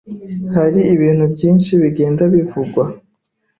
Hari 0.55 0.79
ibintu 0.93 1.23
byinshi 1.33 1.71
bigenda 1.81 2.23
bivugwa 2.33 2.83